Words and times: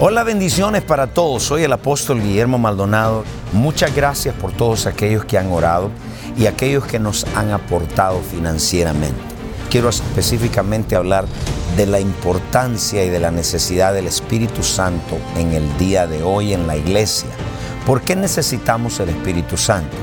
Hola, 0.00 0.24
bendiciones 0.24 0.82
para 0.82 1.06
todos. 1.06 1.44
Soy 1.44 1.62
el 1.62 1.72
apóstol 1.72 2.20
Guillermo 2.20 2.58
Maldonado. 2.58 3.22
Muchas 3.52 3.94
gracias 3.94 4.34
por 4.34 4.50
todos 4.50 4.86
aquellos 4.86 5.24
que 5.24 5.38
han 5.38 5.52
orado 5.52 5.88
y 6.36 6.46
aquellos 6.46 6.84
que 6.84 6.98
nos 6.98 7.24
han 7.36 7.52
aportado 7.52 8.20
financieramente. 8.20 9.20
Quiero 9.70 9.88
específicamente 9.88 10.96
hablar 10.96 11.26
de 11.76 11.86
la 11.86 12.00
importancia 12.00 13.04
y 13.04 13.08
de 13.08 13.20
la 13.20 13.30
necesidad 13.30 13.94
del 13.94 14.08
Espíritu 14.08 14.64
Santo 14.64 15.16
en 15.36 15.52
el 15.52 15.78
día 15.78 16.08
de 16.08 16.24
hoy 16.24 16.54
en 16.54 16.66
la 16.66 16.76
iglesia. 16.76 17.28
¿Por 17.86 18.00
qué 18.00 18.16
necesitamos 18.16 18.98
el 18.98 19.10
Espíritu 19.10 19.56
Santo? 19.56 19.96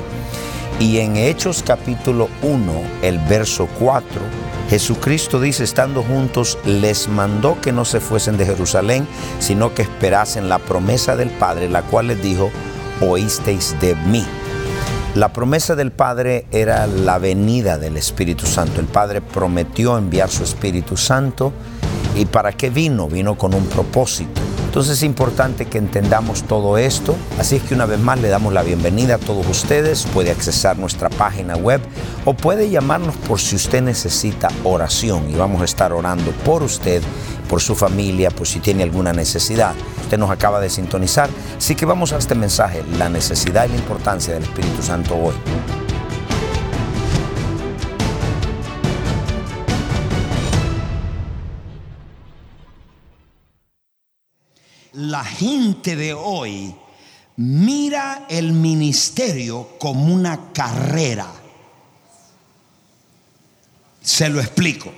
Y 0.79 0.99
en 0.99 1.17
Hechos 1.17 1.63
capítulo 1.67 2.29
1, 2.43 2.81
el 3.01 3.19
verso 3.19 3.67
4, 3.77 4.07
Jesucristo 4.71 5.41
dice, 5.41 5.65
estando 5.65 6.01
juntos, 6.01 6.57
les 6.63 7.09
mandó 7.09 7.59
que 7.59 7.73
no 7.73 7.83
se 7.83 7.99
fuesen 7.99 8.37
de 8.37 8.45
Jerusalén, 8.45 9.05
sino 9.39 9.73
que 9.73 9.81
esperasen 9.81 10.47
la 10.47 10.59
promesa 10.59 11.17
del 11.17 11.29
Padre, 11.29 11.67
la 11.67 11.81
cual 11.81 12.07
les 12.07 12.23
dijo, 12.23 12.49
oísteis 13.01 13.75
de 13.81 13.95
mí. 13.95 14.25
La 15.13 15.33
promesa 15.33 15.75
del 15.75 15.91
Padre 15.91 16.45
era 16.51 16.87
la 16.87 17.17
venida 17.17 17.77
del 17.77 17.97
Espíritu 17.97 18.45
Santo. 18.45 18.79
El 18.79 18.87
Padre 18.87 19.19
prometió 19.19 19.97
enviar 19.97 20.29
su 20.29 20.45
Espíritu 20.45 20.95
Santo. 20.95 21.51
¿Y 22.15 22.23
para 22.23 22.53
qué 22.53 22.69
vino? 22.69 23.09
Vino 23.09 23.37
con 23.37 23.53
un 23.53 23.65
propósito. 23.65 24.40
Entonces 24.71 24.99
es 24.99 25.03
importante 25.03 25.65
que 25.65 25.77
entendamos 25.77 26.43
todo 26.43 26.77
esto. 26.77 27.17
Así 27.37 27.57
es 27.57 27.61
que 27.63 27.73
una 27.73 27.85
vez 27.85 27.99
más 27.99 28.21
le 28.21 28.29
damos 28.29 28.53
la 28.53 28.63
bienvenida 28.63 29.15
a 29.15 29.17
todos 29.17 29.45
ustedes. 29.49 30.07
Puede 30.13 30.31
accesar 30.31 30.79
nuestra 30.79 31.09
página 31.09 31.57
web 31.57 31.81
o 32.23 32.33
puede 32.33 32.69
llamarnos 32.69 33.17
por 33.17 33.41
si 33.41 33.57
usted 33.57 33.81
necesita 33.81 34.47
oración 34.63 35.29
y 35.29 35.35
vamos 35.35 35.61
a 35.61 35.65
estar 35.65 35.91
orando 35.91 36.31
por 36.45 36.63
usted, 36.63 37.01
por 37.49 37.59
su 37.59 37.75
familia, 37.75 38.31
por 38.31 38.47
si 38.47 38.61
tiene 38.61 38.83
alguna 38.83 39.11
necesidad. 39.11 39.73
Usted 40.03 40.17
nos 40.17 40.31
acaba 40.31 40.61
de 40.61 40.69
sintonizar. 40.69 41.29
Así 41.57 41.75
que 41.75 41.85
vamos 41.85 42.13
a 42.13 42.17
este 42.17 42.33
mensaje, 42.33 42.81
la 42.97 43.09
necesidad 43.09 43.65
y 43.65 43.73
la 43.73 43.75
importancia 43.75 44.33
del 44.33 44.43
Espíritu 44.43 44.81
Santo 44.81 45.17
hoy. 45.17 45.33
La 55.11 55.25
gente 55.25 55.97
de 55.97 56.13
hoy 56.13 56.73
mira 57.35 58.25
el 58.29 58.53
ministerio 58.53 59.77
como 59.77 60.05
una 60.05 60.53
carrera. 60.53 61.27
Se 64.01 64.29
lo 64.29 64.39
explico. 64.39 64.91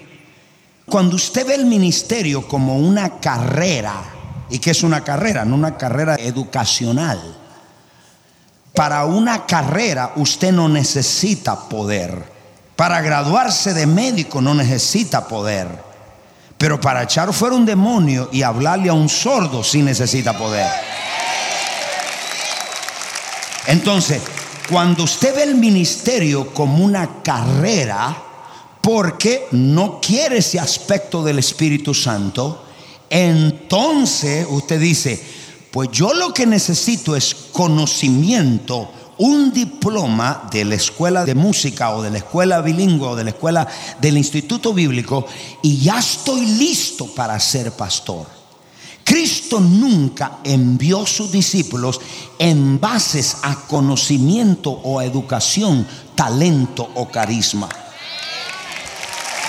Cuando 0.86 1.16
usted 1.16 1.48
ve 1.48 1.56
el 1.56 1.66
ministerio 1.66 2.48
como 2.48 2.78
una 2.78 3.20
carrera, 3.20 4.04
¿y 4.50 4.60
qué 4.60 4.72
es 4.72 4.84
una 4.84 5.04
carrera? 5.04 5.46
No 5.46 5.56
una 5.56 5.78
carrera 5.78 6.16
educacional. 6.16 7.20
Para 8.76 9.06
una 9.06 9.46
carrera 9.46 10.14
usted 10.16 10.52
no 10.52 10.70
necesita 10.70 11.68
poder. 11.68 12.32
Para 12.76 13.02
graduarse 13.02 13.74
de 13.74 13.88
médico 13.88 14.42
no 14.42 14.54
necesita 14.54 15.28
poder. 15.28 15.93
Pero 16.64 16.80
para 16.80 17.04
echar 17.04 17.34
fuera 17.34 17.58
un 17.58 17.66
demonio 17.66 18.30
y 18.32 18.42
hablarle 18.42 18.88
a 18.88 18.94
un 18.94 19.10
sordo 19.10 19.66
sí 19.66 19.82
necesita 19.82 20.38
poder. 20.38 20.66
Entonces, 23.68 24.22
cuando 24.70 25.04
usted 25.04 25.36
ve 25.36 25.44
el 25.44 25.56
ministerio 25.56 26.54
como 26.54 26.86
una 26.86 27.22
carrera, 27.22 28.16
porque 28.80 29.48
no 29.52 30.00
quiere 30.00 30.38
ese 30.38 30.58
aspecto 30.58 31.22
del 31.22 31.40
Espíritu 31.40 31.94
Santo, 31.94 32.64
entonces 33.10 34.48
usted 34.50 34.80
dice, 34.80 35.22
pues 35.70 35.90
yo 35.92 36.14
lo 36.14 36.34
que 36.34 36.46
necesito 36.46 37.18
es 37.18 37.36
conocimiento 37.52 38.90
un 39.18 39.52
diploma 39.54 40.48
de 40.52 40.66
la 40.66 40.76
escuela 40.76 41.26
de 41.26 41.36
música 41.36 41.92
o 41.92 42.02
de 42.02 42.10
la 42.10 42.18
escuela 42.18 42.62
bilingüe 42.62 43.08
o 43.08 43.16
de 43.16 43.24
la 43.24 43.30
escuela 43.32 43.68
del 44.00 44.18
instituto 44.18 44.74
bíblico 44.74 45.26
y 45.62 45.78
ya 45.78 46.00
estoy 46.00 46.46
listo 46.46 47.08
para 47.14 47.40
ser 47.40 47.72
pastor. 47.74 48.26
Cristo 49.04 49.60
nunca 49.60 50.40
envió 50.44 51.06
sus 51.06 51.32
discípulos 51.32 52.00
en 52.40 52.80
bases 52.80 53.38
a 53.44 53.56
conocimiento 53.68 54.72
o 54.72 55.02
educación, 55.02 55.86
talento 56.16 56.90
o 56.96 57.10
carisma. 57.10 57.70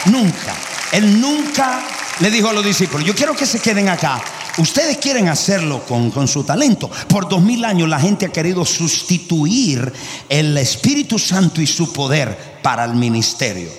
Nunca. 0.07 0.55
Él 0.93 1.21
nunca 1.21 1.83
le 2.21 2.31
dijo 2.31 2.49
a 2.49 2.53
los 2.53 2.65
discípulos, 2.65 3.07
yo 3.07 3.15
quiero 3.15 3.35
que 3.35 3.47
se 3.47 3.61
queden 3.61 3.89
acá 3.89 4.23
Ustedes 4.59 4.99
quieren 4.99 5.29
hacerlo 5.29 5.83
con, 5.85 6.29
su 6.29 6.45
talento. 6.45 6.89
Por 7.09 7.29
dos 7.29 7.43
mil 7.43 7.65
años 7.65 7.89
la 7.89 7.99
gente 7.99 8.27
ha 8.27 8.33
querido 8.33 8.65
sustituir 8.65 9.93
el 10.29 10.57
Espíritu 10.57 11.19
Santo 11.19 11.61
y 11.61 11.67
su 11.67 11.93
poder 11.93 12.61
para 12.63 12.85
el 12.85 12.95
ministerio. 12.95 13.71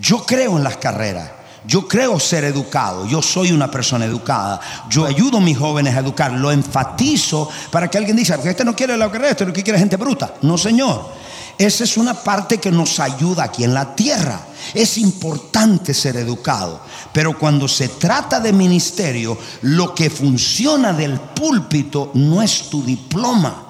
Yo 0.00 0.24
creo 0.24 0.58
en 0.58 0.64
las 0.64 0.76
carreras. 0.76 1.30
Yo 1.66 1.86
creo 1.86 2.18
ser 2.18 2.44
educado, 2.44 3.06
yo 3.06 3.20
soy 3.20 3.52
una 3.52 3.70
persona 3.70 4.06
educada, 4.06 4.58
yo 4.88 5.04
ayudo 5.04 5.36
a 5.36 5.40
mis 5.42 5.58
jóvenes 5.58 5.94
a 5.94 5.98
educar, 5.98 6.32
lo 6.32 6.50
enfatizo 6.50 7.50
para 7.70 7.90
que 7.90 7.98
alguien 7.98 8.16
diga, 8.16 8.36
porque 8.36 8.48
este 8.48 8.64
no 8.64 8.74
quiere 8.74 8.96
la 8.96 9.10
carrera, 9.10 9.32
este 9.32 9.52
que 9.52 9.62
quiere 9.62 9.78
gente 9.78 9.96
bruta. 9.96 10.36
No, 10.40 10.56
señor. 10.56 11.19
Esa 11.58 11.84
es 11.84 11.96
una 11.96 12.14
parte 12.14 12.58
que 12.58 12.70
nos 12.70 13.00
ayuda 13.00 13.44
aquí 13.44 13.64
en 13.64 13.74
la 13.74 13.94
tierra. 13.94 14.40
Es 14.74 14.98
importante 14.98 15.94
ser 15.94 16.16
educado. 16.16 16.80
Pero 17.12 17.38
cuando 17.38 17.68
se 17.68 17.88
trata 17.88 18.40
de 18.40 18.52
ministerio, 18.52 19.36
lo 19.62 19.94
que 19.94 20.10
funciona 20.10 20.92
del 20.92 21.18
púlpito 21.20 22.10
no 22.14 22.40
es 22.42 22.70
tu 22.70 22.82
diploma. 22.82 23.66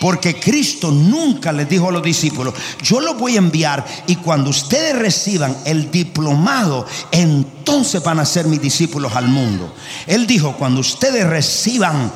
Porque 0.00 0.38
Cristo 0.38 0.90
nunca 0.90 1.52
les 1.52 1.68
dijo 1.68 1.88
a 1.88 1.92
los 1.92 2.02
discípulos, 2.02 2.54
yo 2.82 3.00
los 3.00 3.18
voy 3.18 3.36
a 3.36 3.38
enviar 3.38 3.84
y 4.06 4.16
cuando 4.16 4.50
ustedes 4.50 4.96
reciban 4.96 5.56
el 5.64 5.90
diplomado, 5.90 6.86
entonces 7.10 8.02
van 8.02 8.18
a 8.18 8.24
ser 8.24 8.46
mis 8.46 8.60
discípulos 8.60 9.14
al 9.14 9.28
mundo. 9.28 9.72
Él 10.06 10.26
dijo, 10.26 10.56
cuando 10.56 10.80
ustedes 10.80 11.26
reciban, 11.26 12.10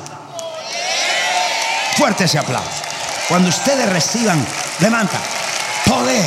fuerte 1.95 2.25
ese 2.25 2.39
aplauso, 2.39 2.69
cuando 3.27 3.49
ustedes 3.49 3.87
reciban 3.89 4.45
Levanta. 4.79 5.19
Poder. 5.85 6.25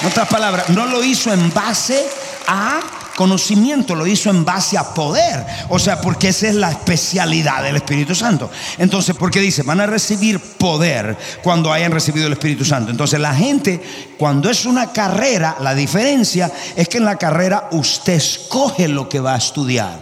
En 0.00 0.06
otras 0.06 0.28
palabras, 0.28 0.68
no 0.70 0.86
lo 0.86 1.02
hizo 1.02 1.32
en 1.32 1.52
base 1.52 2.06
a 2.46 2.80
conocimiento, 3.16 3.96
lo 3.96 4.06
hizo 4.06 4.30
en 4.30 4.44
base 4.44 4.78
a 4.78 4.94
poder. 4.94 5.44
O 5.70 5.78
sea, 5.80 6.00
porque 6.00 6.28
esa 6.28 6.48
es 6.48 6.54
la 6.54 6.70
especialidad 6.70 7.64
del 7.64 7.74
Espíritu 7.76 8.14
Santo. 8.14 8.48
Entonces, 8.78 9.16
porque 9.16 9.40
dice, 9.40 9.64
van 9.64 9.80
a 9.80 9.86
recibir 9.86 10.38
poder 10.38 11.16
cuando 11.42 11.72
hayan 11.72 11.90
recibido 11.90 12.28
el 12.28 12.34
Espíritu 12.34 12.64
Santo. 12.64 12.92
Entonces, 12.92 13.18
la 13.18 13.34
gente, 13.34 13.82
cuando 14.16 14.48
es 14.48 14.64
una 14.66 14.92
carrera, 14.92 15.56
la 15.60 15.74
diferencia 15.74 16.52
es 16.76 16.88
que 16.88 16.98
en 16.98 17.04
la 17.04 17.16
carrera 17.16 17.68
usted 17.72 18.14
escoge 18.14 18.86
lo 18.86 19.08
que 19.08 19.18
va 19.18 19.34
a 19.34 19.38
estudiar. 19.38 19.98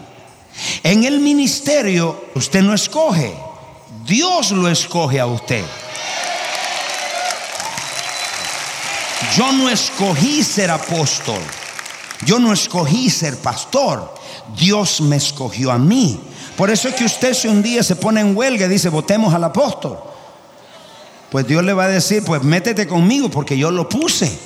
En 0.83 1.05
el 1.05 1.21
ministerio, 1.21 2.27
usted 2.35 2.63
no 2.63 2.75
escoge, 2.75 3.35
Dios 4.05 4.51
lo 4.51 4.69
escoge 4.69 5.21
a 5.21 5.27
usted. 5.27 5.65
Yo 9.37 9.53
no 9.53 9.69
escogí 9.69 10.43
ser 10.43 10.71
apóstol. 10.71 11.41
Yo 12.25 12.39
no 12.39 12.53
escogí 12.53 13.11
ser 13.11 13.37
pastor. 13.39 14.15
Dios 14.57 15.01
me 15.01 15.17
escogió 15.17 15.73
a 15.73 15.79
mí. 15.79 16.21
Por 16.57 16.71
eso 16.71 16.89
es 16.89 16.95
que 16.95 17.05
usted 17.05 17.35
si 17.35 17.49
un 17.49 17.63
día 17.63 17.83
se 17.83 17.97
pone 17.97 18.21
en 18.21 18.37
huelga 18.37 18.67
y 18.67 18.69
dice, 18.69 18.89
votemos 18.89 19.35
al 19.35 19.45
apóstol. 19.45 19.99
Pues 21.31 21.47
Dios 21.47 21.65
le 21.65 21.73
va 21.73 21.85
a 21.85 21.89
decir, 21.89 22.25
pues 22.25 22.43
métete 22.43 22.87
conmigo 22.87 23.29
porque 23.29 23.59
yo 23.59 23.71
lo 23.71 23.89
puse. 23.89 24.27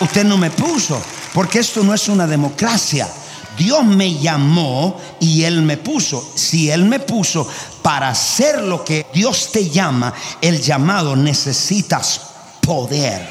Usted 0.00 0.24
no 0.24 0.36
me 0.36 0.50
puso, 0.50 1.00
porque 1.32 1.60
esto 1.60 1.82
no 1.82 1.94
es 1.94 2.08
una 2.08 2.26
democracia. 2.26 3.08
Dios 3.56 3.84
me 3.84 4.14
llamó 4.14 5.00
y 5.20 5.44
Él 5.44 5.62
me 5.62 5.76
puso. 5.76 6.32
Si 6.34 6.70
Él 6.70 6.84
me 6.84 7.00
puso 7.00 7.48
para 7.82 8.08
hacer 8.08 8.62
lo 8.62 8.84
que 8.84 9.06
Dios 9.12 9.50
te 9.52 9.68
llama, 9.70 10.12
el 10.40 10.60
llamado 10.60 11.16
necesitas 11.16 12.20
poder. 12.60 13.26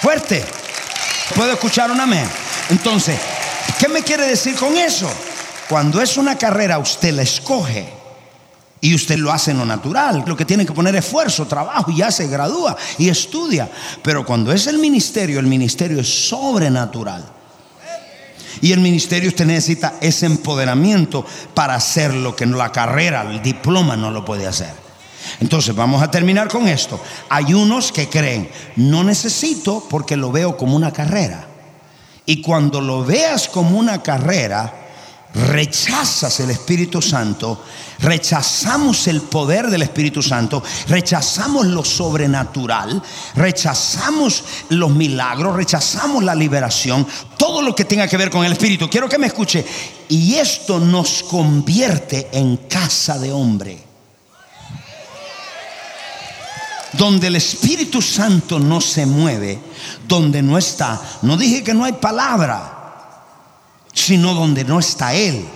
Fuerte. 0.00 0.44
¿Puedo 1.34 1.52
escuchar 1.52 1.90
un 1.90 2.00
amén? 2.00 2.28
Entonces, 2.70 3.18
¿qué 3.78 3.88
me 3.88 4.02
quiere 4.02 4.26
decir 4.26 4.54
con 4.56 4.76
eso? 4.76 5.08
Cuando 5.68 6.02
es 6.02 6.16
una 6.16 6.36
carrera, 6.36 6.78
usted 6.78 7.12
la 7.14 7.22
escoge. 7.22 8.02
Y 8.80 8.96
usted 8.96 9.16
lo 9.16 9.30
hace 9.30 9.52
en 9.52 9.58
lo 9.58 9.64
natural. 9.64 10.24
Lo 10.26 10.36
que 10.36 10.44
tiene 10.44 10.66
que 10.66 10.72
poner 10.72 10.96
esfuerzo, 10.96 11.46
trabajo, 11.46 11.90
y 11.92 11.98
ya 11.98 12.10
se 12.10 12.26
gradúa 12.26 12.76
y 12.98 13.08
estudia. 13.08 13.70
Pero 14.02 14.26
cuando 14.26 14.52
es 14.52 14.66
el 14.66 14.78
ministerio, 14.78 15.38
el 15.38 15.46
ministerio 15.46 16.00
es 16.00 16.28
sobrenatural. 16.28 17.24
Y 18.60 18.72
el 18.72 18.80
ministerio 18.80 19.28
usted 19.28 19.46
necesita 19.46 19.94
ese 20.00 20.26
empoderamiento 20.26 21.24
para 21.54 21.74
hacer 21.74 22.14
lo 22.14 22.36
que 22.36 22.46
la 22.46 22.70
carrera, 22.70 23.22
el 23.22 23.42
diploma 23.42 23.96
no 23.96 24.10
lo 24.10 24.24
puede 24.24 24.46
hacer. 24.46 24.82
Entonces 25.40 25.74
vamos 25.74 26.02
a 26.02 26.10
terminar 26.10 26.48
con 26.48 26.68
esto. 26.68 27.00
Hay 27.28 27.54
unos 27.54 27.92
que 27.92 28.08
creen, 28.08 28.50
no 28.76 29.04
necesito 29.04 29.86
porque 29.88 30.16
lo 30.16 30.32
veo 30.32 30.56
como 30.56 30.76
una 30.76 30.92
carrera. 30.92 31.46
Y 32.26 32.40
cuando 32.40 32.80
lo 32.80 33.04
veas 33.04 33.48
como 33.48 33.78
una 33.78 34.02
carrera, 34.02 34.72
rechazas 35.34 36.40
el 36.40 36.50
Espíritu 36.50 37.00
Santo, 37.00 37.64
rechazamos 38.00 39.06
el 39.06 39.22
poder 39.22 39.68
del 39.68 39.82
Espíritu 39.82 40.22
Santo, 40.22 40.62
rechazamos 40.88 41.66
lo 41.66 41.84
sobrenatural, 41.84 43.02
rechazamos 43.34 44.44
los 44.70 44.90
milagros, 44.90 45.56
rechazamos 45.56 46.22
la 46.22 46.34
liberación, 46.34 47.06
todo 47.38 47.62
lo 47.62 47.74
que 47.74 47.84
tenga 47.84 48.06
que 48.06 48.16
ver 48.16 48.30
con 48.30 48.44
el 48.44 48.52
Espíritu. 48.52 48.88
Quiero 48.90 49.08
que 49.08 49.18
me 49.18 49.26
escuche. 49.28 49.64
Y 50.08 50.34
esto 50.34 50.78
nos 50.78 51.22
convierte 51.22 52.28
en 52.32 52.56
casa 52.56 53.18
de 53.18 53.32
hombre. 53.32 53.78
Donde 56.92 57.28
el 57.28 57.36
Espíritu 57.36 58.02
Santo 58.02 58.58
no 58.58 58.82
se 58.82 59.06
mueve, 59.06 59.58
donde 60.06 60.42
no 60.42 60.58
está. 60.58 61.00
No 61.22 61.38
dije 61.38 61.64
que 61.64 61.72
no 61.72 61.84
hay 61.84 61.94
palabra 61.94 62.81
sino 63.92 64.34
donde 64.34 64.64
no 64.64 64.78
está 64.78 65.14
Él. 65.14 65.46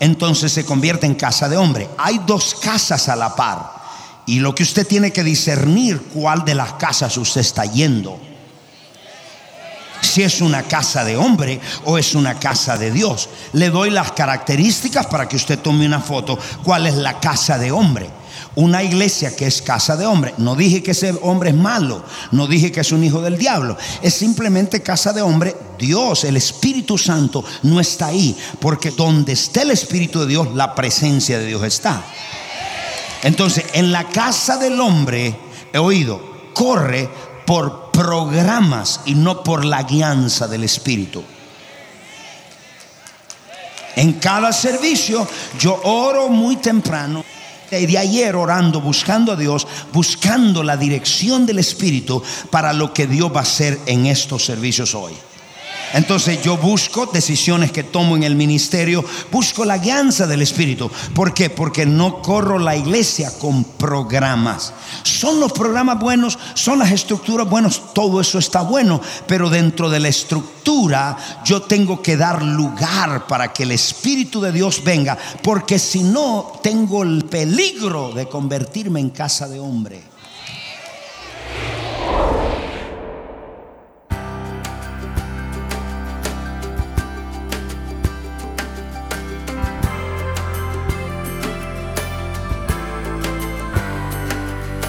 Entonces 0.00 0.52
se 0.52 0.64
convierte 0.64 1.06
en 1.06 1.14
casa 1.14 1.48
de 1.48 1.56
hombre. 1.56 1.88
Hay 1.98 2.20
dos 2.26 2.54
casas 2.54 3.08
a 3.08 3.16
la 3.16 3.34
par. 3.34 3.78
Y 4.26 4.40
lo 4.40 4.54
que 4.54 4.62
usted 4.62 4.86
tiene 4.86 5.10
que 5.10 5.24
discernir 5.24 6.02
cuál 6.12 6.44
de 6.44 6.54
las 6.54 6.74
casas 6.74 7.16
usted 7.16 7.40
está 7.40 7.64
yendo. 7.64 8.20
Si 10.00 10.22
es 10.22 10.40
una 10.40 10.62
casa 10.62 11.04
de 11.04 11.16
hombre 11.16 11.60
o 11.84 11.98
es 11.98 12.14
una 12.14 12.38
casa 12.38 12.76
de 12.76 12.90
Dios. 12.90 13.28
Le 13.54 13.70
doy 13.70 13.90
las 13.90 14.12
características 14.12 15.06
para 15.06 15.28
que 15.28 15.36
usted 15.36 15.58
tome 15.58 15.86
una 15.86 16.00
foto. 16.00 16.38
¿Cuál 16.62 16.86
es 16.86 16.94
la 16.94 17.18
casa 17.18 17.58
de 17.58 17.72
hombre? 17.72 18.08
Una 18.54 18.82
iglesia 18.82 19.34
que 19.34 19.46
es 19.46 19.62
casa 19.62 19.96
de 19.96 20.06
hombre. 20.06 20.34
No 20.38 20.54
dije 20.54 20.82
que 20.82 20.92
ese 20.92 21.14
hombre 21.22 21.50
es 21.50 21.56
malo, 21.56 22.04
no 22.32 22.46
dije 22.46 22.72
que 22.72 22.80
es 22.80 22.92
un 22.92 23.04
hijo 23.04 23.20
del 23.20 23.38
diablo. 23.38 23.76
Es 24.02 24.14
simplemente 24.14 24.82
casa 24.82 25.12
de 25.12 25.22
hombre. 25.22 25.56
Dios, 25.78 26.24
el 26.24 26.36
Espíritu 26.36 26.98
Santo, 26.98 27.44
no 27.62 27.80
está 27.80 28.06
ahí. 28.06 28.36
Porque 28.60 28.90
donde 28.90 29.32
está 29.32 29.62
el 29.62 29.70
Espíritu 29.70 30.20
de 30.20 30.26
Dios, 30.26 30.54
la 30.54 30.74
presencia 30.74 31.38
de 31.38 31.46
Dios 31.46 31.62
está. 31.64 32.04
Entonces, 33.22 33.64
en 33.72 33.92
la 33.92 34.08
casa 34.08 34.56
del 34.58 34.80
hombre, 34.80 35.38
he 35.72 35.78
oído, 35.78 36.20
corre 36.54 37.08
por 37.46 37.90
programas 37.90 39.00
y 39.06 39.14
no 39.14 39.42
por 39.42 39.64
la 39.64 39.82
guianza 39.82 40.46
del 40.46 40.64
Espíritu. 40.64 41.22
En 43.96 44.12
cada 44.14 44.52
servicio 44.52 45.26
yo 45.58 45.80
oro 45.82 46.28
muy 46.28 46.56
temprano 46.56 47.24
de 47.70 47.98
ayer 47.98 48.34
orando, 48.34 48.80
buscando 48.80 49.32
a 49.32 49.36
Dios, 49.36 49.66
buscando 49.92 50.62
la 50.62 50.76
dirección 50.76 51.46
del 51.46 51.58
Espíritu 51.58 52.22
para 52.50 52.72
lo 52.72 52.92
que 52.92 53.06
Dios 53.06 53.30
va 53.34 53.40
a 53.40 53.42
hacer 53.42 53.78
en 53.86 54.06
estos 54.06 54.44
servicios 54.44 54.94
hoy. 54.94 55.12
Entonces 55.94 56.42
yo 56.42 56.56
busco 56.56 57.06
decisiones 57.06 57.72
que 57.72 57.82
tomo 57.82 58.16
en 58.16 58.22
el 58.22 58.36
ministerio, 58.36 59.04
busco 59.32 59.64
la 59.64 59.78
guianza 59.78 60.26
del 60.26 60.42
Espíritu. 60.42 60.90
¿Por 61.14 61.32
qué? 61.32 61.50
Porque 61.50 61.86
no 61.86 62.20
corro 62.20 62.58
la 62.58 62.76
iglesia 62.76 63.30
con 63.38 63.64
programas. 63.64 64.72
Son 65.02 65.40
los 65.40 65.52
programas 65.52 65.98
buenos, 65.98 66.38
son 66.54 66.78
las 66.78 66.92
estructuras 66.92 67.48
buenas, 67.48 67.80
todo 67.94 68.20
eso 68.20 68.38
está 68.38 68.62
bueno, 68.62 69.00
pero 69.26 69.50
dentro 69.50 69.88
de 69.88 70.00
la 70.00 70.08
estructura 70.08 71.16
yo 71.44 71.62
tengo 71.62 72.02
que 72.02 72.16
dar 72.16 72.42
lugar 72.42 73.26
para 73.26 73.52
que 73.52 73.62
el 73.62 73.72
Espíritu 73.72 74.40
de 74.40 74.52
Dios 74.52 74.82
venga, 74.84 75.16
porque 75.42 75.78
si 75.78 76.02
no 76.02 76.52
tengo 76.62 77.02
el 77.02 77.24
peligro 77.24 78.12
de 78.12 78.28
convertirme 78.28 79.00
en 79.00 79.10
casa 79.10 79.48
de 79.48 79.60
hombre. 79.60 80.17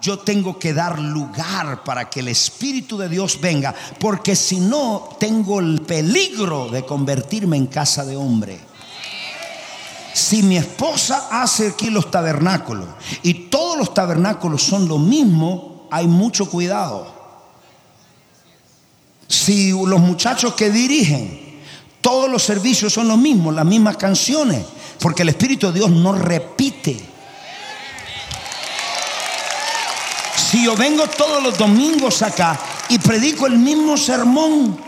Yo 0.00 0.18
tengo 0.20 0.58
que 0.58 0.72
dar 0.72 0.98
lugar 0.98 1.82
para 1.82 2.08
que 2.08 2.20
el 2.20 2.28
Espíritu 2.28 2.96
de 2.96 3.08
Dios 3.08 3.40
venga, 3.40 3.74
porque 3.98 4.36
si 4.36 4.60
no, 4.60 5.08
tengo 5.18 5.60
el 5.60 5.80
peligro 5.82 6.68
de 6.68 6.84
convertirme 6.84 7.56
en 7.56 7.66
casa 7.66 8.04
de 8.04 8.16
hombre. 8.16 8.60
Si 10.14 10.42
mi 10.42 10.56
esposa 10.56 11.28
hace 11.30 11.68
aquí 11.68 11.90
los 11.90 12.10
tabernáculos 12.10 12.88
y 13.22 13.34
todos 13.34 13.76
los 13.76 13.94
tabernáculos 13.94 14.62
son 14.62 14.88
lo 14.88 14.98
mismo, 14.98 15.86
hay 15.90 16.06
mucho 16.06 16.48
cuidado. 16.48 17.14
Si 19.26 19.70
los 19.70 20.00
muchachos 20.00 20.54
que 20.54 20.70
dirigen, 20.70 21.60
todos 22.00 22.30
los 22.30 22.42
servicios 22.42 22.92
son 22.92 23.08
los 23.08 23.18
mismos, 23.18 23.54
las 23.54 23.66
mismas 23.66 23.96
canciones, 23.96 24.64
porque 25.00 25.22
el 25.22 25.28
Espíritu 25.30 25.68
de 25.68 25.74
Dios 25.74 25.90
no 25.90 26.12
repite 26.12 27.07
Si 30.50 30.64
yo 30.64 30.74
vengo 30.74 31.06
todos 31.08 31.42
los 31.42 31.58
domingos 31.58 32.22
acá 32.22 32.58
y 32.88 32.98
predico 32.98 33.46
el 33.46 33.58
mismo 33.58 33.98
sermón 33.98 34.80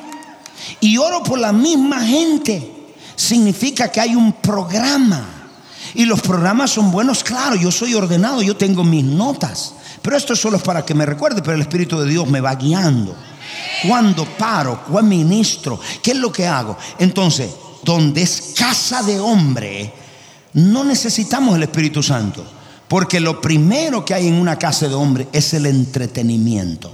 y 0.80 0.96
oro 0.96 1.22
por 1.22 1.38
la 1.38 1.52
misma 1.52 2.00
gente, 2.00 2.94
significa 3.14 3.92
que 3.92 4.00
hay 4.00 4.14
un 4.16 4.32
programa. 4.32 5.22
Y 5.92 6.06
los 6.06 6.22
programas 6.22 6.70
son 6.70 6.90
buenos, 6.90 7.22
claro, 7.22 7.56
yo 7.56 7.70
soy 7.70 7.92
ordenado, 7.92 8.40
yo 8.40 8.56
tengo 8.56 8.84
mis 8.84 9.04
notas. 9.04 9.74
Pero 10.00 10.16
esto 10.16 10.34
solo 10.34 10.56
es 10.56 10.62
para 10.62 10.86
que 10.86 10.94
me 10.94 11.04
recuerde, 11.04 11.42
pero 11.42 11.56
el 11.56 11.60
Espíritu 11.60 11.98
de 11.98 12.08
Dios 12.08 12.26
me 12.26 12.40
va 12.40 12.54
guiando. 12.54 13.14
Cuando 13.86 14.24
paro, 14.24 14.84
cuando 14.90 15.10
ministro, 15.10 15.78
¿qué 16.02 16.12
es 16.12 16.16
lo 16.16 16.32
que 16.32 16.46
hago? 16.46 16.78
Entonces, 16.98 17.50
donde 17.82 18.22
es 18.22 18.54
casa 18.56 19.02
de 19.02 19.20
hombre, 19.20 19.92
no 20.54 20.84
necesitamos 20.84 21.54
el 21.56 21.64
Espíritu 21.64 22.02
Santo. 22.02 22.59
Porque 22.90 23.20
lo 23.20 23.40
primero 23.40 24.04
que 24.04 24.14
hay 24.14 24.26
en 24.26 24.34
una 24.34 24.58
casa 24.58 24.88
de 24.88 24.96
hombre 24.96 25.28
es 25.32 25.54
el 25.54 25.66
entretenimiento. 25.66 26.92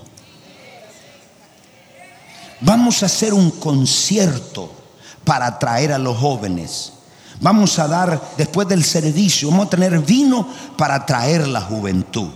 Vamos 2.60 3.02
a 3.02 3.06
hacer 3.06 3.32
un 3.32 3.50
concierto 3.50 4.70
para 5.24 5.46
atraer 5.46 5.92
a 5.94 5.98
los 5.98 6.18
jóvenes. 6.18 6.92
Vamos 7.40 7.78
a 7.78 7.88
dar, 7.88 8.20
después 8.36 8.68
del 8.68 8.84
servicio, 8.84 9.48
vamos 9.48 9.68
a 9.68 9.70
tener 9.70 9.98
vino 10.00 10.46
para 10.76 10.96
atraer 10.96 11.48
la 11.48 11.62
juventud. 11.62 12.28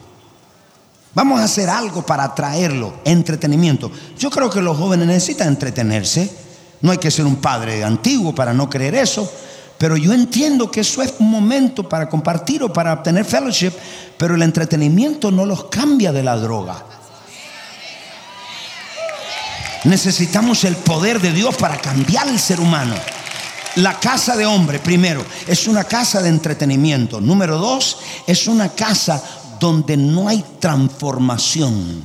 Vamos 1.13 1.39
a 1.39 1.45
hacer 1.45 1.69
algo 1.69 2.01
para 2.01 2.25
atraerlo, 2.25 2.95
entretenimiento. 3.05 3.93
Yo 4.19 4.31
creo 4.31 4.49
que 4.49 4.63
los 4.63 4.79
jóvenes 4.79 5.07
necesitan 5.07 5.49
entretenerse. 5.49 6.35
No 6.81 6.93
hay 6.93 6.99
que 6.99 7.11
ser 7.11 7.27
un 7.27 7.37
padre 7.37 7.85
antiguo 7.85 8.35
para 8.35 8.55
no 8.55 8.71
creer 8.71 8.95
eso. 8.95 9.31
Pero 9.81 9.97
yo 9.97 10.13
entiendo 10.13 10.71
que 10.71 10.81
eso 10.81 11.01
es 11.01 11.15
un 11.21 11.31
momento 11.31 11.89
para 11.89 12.07
compartir 12.07 12.63
o 12.63 12.71
para 12.71 12.93
obtener 12.93 13.25
fellowship. 13.25 13.73
Pero 14.19 14.35
el 14.35 14.43
entretenimiento 14.43 15.31
no 15.31 15.47
los 15.47 15.71
cambia 15.71 16.13
de 16.13 16.23
la 16.23 16.37
droga. 16.37 16.85
Necesitamos 19.85 20.65
el 20.65 20.77
poder 20.77 21.19
de 21.19 21.33
Dios 21.33 21.57
para 21.57 21.79
cambiar 21.79 22.29
el 22.29 22.39
ser 22.39 22.61
humano. 22.61 22.95
La 23.77 23.99
casa 23.99 24.37
de 24.37 24.45
hombre, 24.45 24.81
primero, 24.81 25.25
es 25.47 25.67
una 25.67 25.85
casa 25.85 26.21
de 26.21 26.29
entretenimiento. 26.29 27.19
Número 27.19 27.57
dos, 27.57 28.01
es 28.27 28.49
una 28.49 28.69
casa 28.69 29.25
donde 29.59 29.97
no 29.97 30.29
hay 30.29 30.45
transformación. 30.59 32.05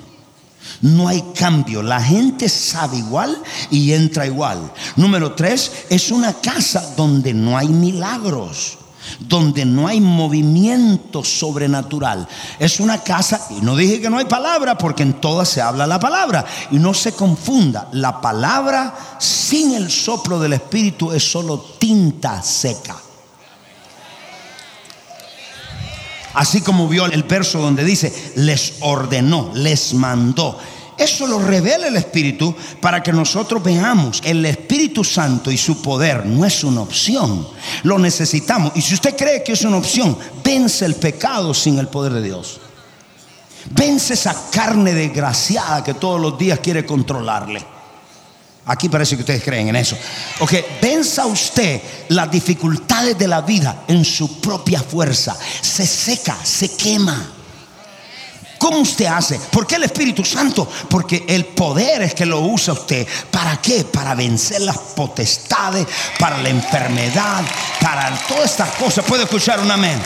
No 0.82 1.08
hay 1.08 1.24
cambio. 1.36 1.82
La 1.82 2.02
gente 2.02 2.50
sabe 2.50 2.98
igual 2.98 3.38
y 3.72 3.94
entra 3.94 4.26
igual. 4.26 4.72
Número 4.96 5.34
tres, 5.34 5.72
es 5.90 6.12
una 6.12 6.34
casa 6.34 6.94
donde 6.96 7.34
no 7.34 7.58
hay 7.58 7.68
milagros 7.68 8.78
donde 9.20 9.66
no 9.66 9.88
hay 9.88 10.02
movimiento 10.02 11.24
sobrenatural. 11.24 12.28
Es 12.60 12.80
una 12.80 13.00
casa, 13.00 13.40
y 13.52 13.62
no 13.62 13.76
dije 13.76 14.02
que 14.02 14.10
no 14.10 14.18
hay 14.18 14.26
palabra, 14.26 14.78
porque 14.78 15.04
en 15.04 15.14
todas 15.14 15.50
se 15.50 15.62
habla 15.62 15.88
la 15.88 16.00
palabra. 16.00 16.46
Y 16.72 16.78
no 16.78 16.94
se 16.94 17.14
confunda, 17.14 17.88
la 17.94 18.20
palabra 18.22 19.18
sin 19.20 19.74
el 19.76 19.90
soplo 19.90 20.40
del 20.40 20.54
Espíritu 20.54 21.12
es 21.12 21.24
solo 21.24 21.60
tinta 21.80 22.42
seca. 22.42 22.96
Así 26.36 26.62
como 26.62 26.88
vio 26.88 27.06
el 27.06 27.24
verso 27.24 27.60
donde 27.60 27.84
dice, 27.84 28.34
les 28.36 28.76
ordenó, 28.82 29.52
les 29.54 29.94
mandó. 29.94 30.58
Eso 30.98 31.28
lo 31.28 31.40
revela 31.40 31.88
el 31.88 31.98
Espíritu 31.98 32.56
para 32.80 33.04
que 33.04 33.12
nosotros 33.12 33.62
veamos 33.62 34.22
el 34.24 34.46
Espíritu 34.46 35.04
Santo 35.04 35.52
y 35.52 35.58
su 35.58 35.82
poder 35.82 36.26
no 36.26 36.46
es 36.46 36.64
una 36.64 36.82
opción. 36.82 37.48
Lo 37.84 38.00
necesitamos. 38.00 38.72
Y 38.76 38.82
si 38.82 38.94
usted 38.94 39.16
cree 39.16 39.44
que 39.44 39.54
es 39.54 39.64
una 39.64 39.78
opción, 39.78 40.18
vence 40.44 40.86
el 40.86 40.96
pecado 40.96 41.54
sin 41.54 41.80
el 41.80 41.88
poder 41.88 42.14
de 42.14 42.24
Dios. 42.24 42.62
Vence 43.72 44.14
esa 44.14 44.36
carne 44.52 44.94
desgraciada 44.94 45.84
que 45.84 45.96
todos 45.96 46.22
los 46.22 46.38
días 46.38 46.60
quiere 46.60 46.86
controlarle. 46.86 47.75
Aquí 48.68 48.90
parece 48.90 49.16
que 49.16 49.22
ustedes 49.22 49.44
creen 49.44 49.68
en 49.68 49.76
eso. 49.76 49.98
Ok, 50.40 50.54
venza 50.82 51.26
usted 51.28 51.82
las 52.10 52.32
dificultades 52.32 53.18
de 53.18 53.28
la 53.28 53.42
vida 53.42 53.84
en 53.88 54.04
su 54.04 54.40
propia 54.40 54.82
fuerza. 54.82 55.38
Se 55.62 55.86
seca, 55.86 56.38
se 56.44 56.70
quema. 56.76 57.32
¿Cómo 58.58 58.78
usted 58.80 59.06
hace? 59.06 59.40
¿Por 59.52 59.68
qué 59.68 59.76
el 59.76 59.84
Espíritu 59.84 60.24
Santo? 60.24 60.68
Porque 60.90 61.26
el 61.28 61.46
poder 61.46 62.02
es 62.02 62.14
que 62.14 62.26
lo 62.26 62.40
usa 62.42 62.74
usted. 62.74 63.08
¿Para 63.30 63.62
qué? 63.62 63.84
Para 63.84 64.16
vencer 64.16 64.62
las 64.62 64.78
potestades, 64.78 65.86
para 66.18 66.38
la 66.38 66.50
enfermedad, 66.50 67.44
para 67.82 68.18
todas 68.28 68.52
estas 68.52 68.70
cosas. 68.76 69.06
¿Puede 69.06 69.24
escuchar 69.24 69.60
un 69.60 69.72
amén? 69.72 70.02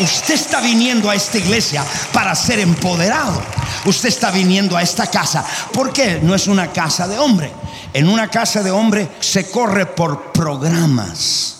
usted 0.00 0.34
está 0.34 0.60
viniendo 0.60 1.10
a 1.10 1.14
esta 1.14 1.38
iglesia 1.38 1.84
para 2.12 2.34
ser 2.34 2.60
empoderado. 2.60 3.42
Usted 3.84 4.08
está 4.08 4.30
viniendo 4.30 4.76
a 4.76 4.82
esta 4.82 5.06
casa. 5.06 5.44
¿Por 5.72 5.92
qué? 5.92 6.20
No 6.22 6.34
es 6.34 6.46
una 6.46 6.72
casa 6.72 7.06
de 7.08 7.18
hombre. 7.18 7.52
En 7.92 8.08
una 8.08 8.28
casa 8.28 8.62
de 8.62 8.70
hombre 8.70 9.08
se 9.20 9.50
corre 9.50 9.86
por 9.86 10.32
programas. 10.32 11.56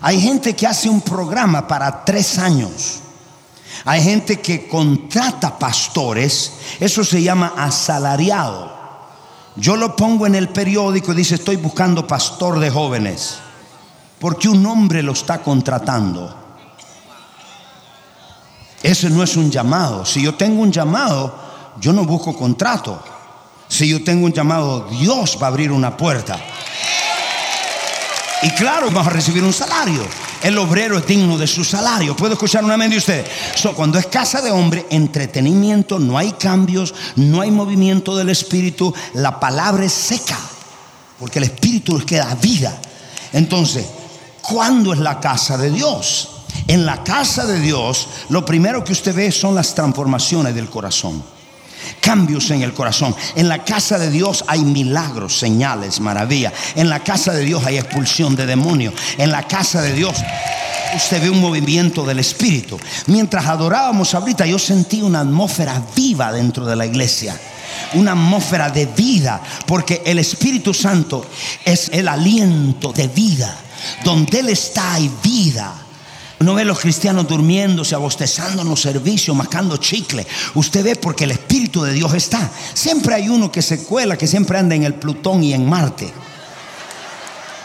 Hay 0.00 0.20
gente 0.20 0.54
que 0.54 0.66
hace 0.66 0.88
un 0.88 1.00
programa 1.00 1.66
para 1.66 2.04
tres 2.04 2.38
años. 2.38 3.00
Hay 3.84 4.02
gente 4.02 4.40
que 4.40 4.66
contrata 4.66 5.58
pastores, 5.58 6.52
eso 6.80 7.04
se 7.04 7.22
llama 7.22 7.54
asalariado. 7.56 8.74
Yo 9.56 9.76
lo 9.76 9.96
pongo 9.96 10.26
en 10.26 10.34
el 10.34 10.48
periódico 10.48 11.12
y 11.12 11.16
dice, 11.16 11.36
estoy 11.36 11.56
buscando 11.56 12.06
pastor 12.06 12.58
de 12.58 12.70
jóvenes, 12.70 13.38
porque 14.18 14.48
un 14.48 14.64
hombre 14.66 15.02
lo 15.02 15.12
está 15.12 15.42
contratando. 15.42 16.34
Ese 18.82 19.10
no 19.10 19.22
es 19.22 19.36
un 19.36 19.50
llamado. 19.50 20.04
Si 20.04 20.22
yo 20.22 20.34
tengo 20.34 20.62
un 20.62 20.70
llamado, 20.70 21.34
yo 21.80 21.92
no 21.92 22.04
busco 22.04 22.36
contrato. 22.36 23.02
Si 23.68 23.88
yo 23.88 24.04
tengo 24.04 24.26
un 24.26 24.32
llamado, 24.32 24.88
Dios 24.90 25.38
va 25.40 25.46
a 25.46 25.50
abrir 25.50 25.72
una 25.72 25.96
puerta. 25.96 26.38
Y 28.42 28.50
claro, 28.50 28.90
vamos 28.90 29.08
a 29.08 29.10
recibir 29.10 29.42
un 29.42 29.52
salario. 29.52 30.02
El 30.46 30.58
obrero 30.58 30.96
es 30.96 31.04
digno 31.08 31.36
de 31.36 31.48
su 31.48 31.64
salario. 31.64 32.14
¿Puedo 32.14 32.34
escuchar 32.34 32.62
una 32.62 32.76
mente 32.76 32.94
de 32.94 32.98
ustedes? 32.98 33.26
cuando 33.74 33.98
es 33.98 34.06
casa 34.06 34.40
de 34.40 34.52
hombre, 34.52 34.86
entretenimiento, 34.90 35.98
no 35.98 36.16
hay 36.16 36.34
cambios, 36.34 36.94
no 37.16 37.40
hay 37.40 37.50
movimiento 37.50 38.16
del 38.16 38.28
espíritu, 38.28 38.94
la 39.14 39.40
palabra 39.40 39.84
es 39.84 39.92
seca, 39.92 40.38
porque 41.18 41.40
el 41.40 41.46
espíritu 41.46 42.00
que 42.06 42.18
da 42.18 42.32
vida. 42.36 42.80
Entonces, 43.32 43.86
¿cuándo 44.40 44.92
es 44.92 45.00
la 45.00 45.18
casa 45.18 45.58
de 45.58 45.68
Dios? 45.68 46.28
En 46.68 46.86
la 46.86 47.02
casa 47.02 47.44
de 47.44 47.58
Dios, 47.58 48.06
lo 48.28 48.44
primero 48.44 48.84
que 48.84 48.92
usted 48.92 49.16
ve 49.16 49.32
son 49.32 49.52
las 49.52 49.74
transformaciones 49.74 50.54
del 50.54 50.70
corazón 50.70 51.24
cambios 52.00 52.50
en 52.50 52.62
el 52.62 52.72
corazón. 52.72 53.14
En 53.34 53.48
la 53.48 53.64
casa 53.64 53.98
de 53.98 54.10
Dios 54.10 54.44
hay 54.46 54.60
milagros, 54.60 55.38
señales, 55.38 56.00
maravillas. 56.00 56.52
En 56.74 56.88
la 56.88 57.00
casa 57.00 57.32
de 57.32 57.44
Dios 57.44 57.64
hay 57.64 57.78
expulsión 57.78 58.36
de 58.36 58.46
demonios. 58.46 58.94
En 59.18 59.30
la 59.30 59.42
casa 59.46 59.82
de 59.82 59.92
Dios 59.92 60.16
usted 60.94 61.22
ve 61.22 61.30
un 61.30 61.40
movimiento 61.40 62.04
del 62.04 62.18
Espíritu. 62.18 62.78
Mientras 63.06 63.46
adorábamos 63.46 64.14
ahorita, 64.14 64.46
yo 64.46 64.58
sentí 64.58 65.02
una 65.02 65.20
atmósfera 65.20 65.82
viva 65.94 66.32
dentro 66.32 66.64
de 66.64 66.76
la 66.76 66.86
iglesia. 66.86 67.38
Una 67.94 68.12
atmósfera 68.12 68.70
de 68.70 68.86
vida, 68.86 69.40
porque 69.66 70.02
el 70.04 70.18
Espíritu 70.18 70.72
Santo 70.72 71.26
es 71.64 71.90
el 71.92 72.08
aliento 72.08 72.92
de 72.92 73.08
vida. 73.08 73.54
Donde 74.04 74.40
Él 74.40 74.48
está 74.48 74.94
hay 74.94 75.10
vida. 75.22 75.85
No 76.40 76.54
ve 76.54 76.64
los 76.64 76.80
cristianos 76.80 77.26
durmiéndose, 77.26 77.94
abostezando 77.94 78.62
en 78.62 78.68
los 78.68 78.80
servicios, 78.80 79.34
mascando 79.34 79.78
chicle. 79.78 80.26
Usted 80.54 80.84
ve 80.84 80.96
porque 80.96 81.24
el 81.24 81.30
Espíritu 81.30 81.82
de 81.82 81.92
Dios 81.92 82.12
está. 82.12 82.50
Siempre 82.74 83.14
hay 83.14 83.28
uno 83.28 83.50
que 83.50 83.62
se 83.62 83.84
cuela, 83.84 84.18
que 84.18 84.26
siempre 84.26 84.58
anda 84.58 84.74
en 84.74 84.84
el 84.84 84.94
Plutón 84.94 85.42
y 85.42 85.54
en 85.54 85.66
Marte. 85.66 86.12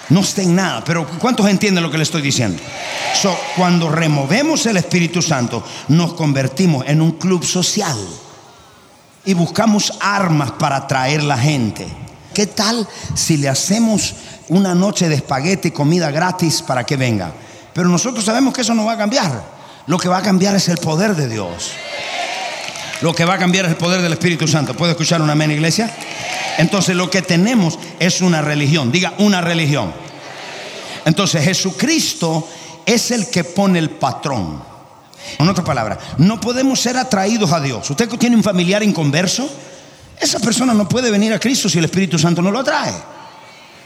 No 0.10 0.22
está 0.22 0.42
en 0.42 0.56
nada, 0.56 0.84
pero 0.84 1.08
¿cuántos 1.20 1.48
entienden 1.48 1.84
lo 1.84 1.92
que 1.92 1.98
le 1.98 2.04
estoy 2.04 2.22
diciendo? 2.22 2.62
cuando 3.56 3.90
removemos 3.90 4.66
el 4.66 4.78
Espíritu 4.78 5.22
Santo, 5.22 5.64
nos 5.90 6.14
convertimos 6.14 6.86
en 6.88 7.02
un 7.02 7.12
club 7.12 7.44
social 7.44 7.98
y 9.26 9.34
buscamos 9.34 9.94
armas 10.02 10.52
para 10.54 10.78
atraer 10.78 11.22
la 11.24 11.38
gente. 11.38 11.88
¿Qué 12.34 12.48
tal 12.48 12.88
si 13.14 13.38
le 13.38 13.50
hacemos 13.50 14.16
una 14.48 14.74
noche 14.74 15.08
de 15.08 15.16
espagueti 15.16 15.68
y 15.68 15.72
comida 15.72 16.10
gratis 16.10 16.62
para 16.62 16.84
que 16.84 16.98
venga? 16.98 17.32
Pero 17.74 17.90
nosotros 17.90 18.24
sabemos 18.26 18.54
que 18.54 18.62
eso 18.62 18.74
no 18.74 18.86
va 18.86 18.94
a 18.94 18.98
cambiar. 18.98 19.44
Lo 19.88 19.98
que 19.98 20.10
va 20.10 20.18
a 20.18 20.22
cambiar 20.22 20.56
es 20.56 20.68
el 20.70 20.78
poder 20.78 21.16
de 21.16 21.28
Dios. 21.28 21.72
Lo 23.02 23.16
que 23.16 23.26
va 23.26 23.36
a 23.36 23.38
cambiar 23.38 23.66
es 23.66 23.72
el 23.72 23.78
poder 23.78 24.02
del 24.02 24.14
Espíritu 24.14 24.48
Santo. 24.48 24.74
¿Puede 24.74 24.92
escuchar 24.92 25.22
una 25.22 25.34
amén, 25.34 25.52
iglesia? 25.52 25.92
Entonces 26.58 26.96
lo 26.96 27.10
que 27.10 27.22
tenemos 27.22 27.80
es 28.00 28.22
una 28.22 28.42
religión. 28.42 28.92
Diga 28.92 29.14
una 29.18 29.42
religión. 29.42 29.94
Entonces 31.06 31.44
Jesucristo 31.44 32.48
es 32.86 33.12
el 33.12 33.30
que 33.30 33.44
pone 33.44 33.80
el 33.80 33.90
patrón. 33.90 34.62
En 35.38 35.48
otra 35.48 35.64
palabra, 35.64 35.98
no 36.18 36.40
podemos 36.40 36.80
ser 36.80 36.98
atraídos 36.98 37.52
a 37.52 37.60
Dios. 37.60 37.90
Usted 37.90 38.10
tiene 38.10 38.36
un 38.36 38.44
familiar 38.44 38.84
inconverso, 38.84 39.50
esa 40.20 40.40
persona 40.40 40.74
no 40.74 40.88
puede 40.88 41.10
venir 41.10 41.34
a 41.34 41.40
Cristo 41.40 41.70
si 41.70 41.80
el 41.80 41.86
Espíritu 41.86 42.20
Santo 42.20 42.42
no 42.42 42.52
lo 42.52 42.60
atrae. 42.60 42.94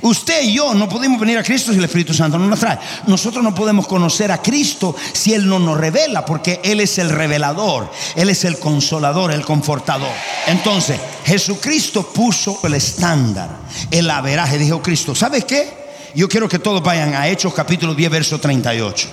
Usted 0.01 0.43
y 0.43 0.53
yo 0.53 0.73
no 0.73 0.89
podemos 0.89 1.19
venir 1.19 1.37
a 1.37 1.43
Cristo 1.43 1.71
si 1.71 1.77
el 1.77 1.85
Espíritu 1.85 2.13
Santo 2.13 2.37
no 2.37 2.47
nos 2.47 2.59
trae. 2.59 2.77
Nosotros 3.07 3.43
no 3.43 3.55
podemos 3.55 3.87
conocer 3.87 4.31
a 4.31 4.41
Cristo 4.41 4.95
si 5.13 5.33
Él 5.33 5.47
no 5.47 5.57
nos 5.57 5.77
revela, 5.77 6.25
porque 6.25 6.59
Él 6.63 6.81
es 6.81 6.97
el 6.97 7.09
revelador, 7.09 7.89
Él 8.15 8.29
es 8.29 8.43
el 8.45 8.59
consolador, 8.59 9.31
el 9.31 9.45
confortador. 9.45 10.11
Entonces, 10.47 10.99
Jesucristo 11.25 12.03
puso 12.03 12.59
el 12.63 12.75
estándar, 12.75 13.49
el 13.89 14.09
averaje. 14.09 14.57
Dijo 14.57 14.81
Cristo, 14.81 15.15
¿sabes 15.15 15.45
qué? 15.45 15.85
Yo 16.13 16.29
quiero 16.29 16.47
que 16.47 16.59
todos 16.59 16.83
vayan 16.83 17.13
a 17.13 17.27
Hechos 17.27 17.53
capítulo 17.53 17.93
10, 17.93 18.09
verso 18.09 18.39
38. 18.39 19.07